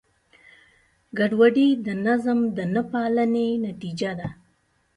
ګډوډي 1.17 1.69
د 1.85 1.87
نظم 2.05 2.39
د 2.57 2.59
نهپالنې 2.73 3.47
نتیجه 3.67 4.11
ده. 4.19 4.29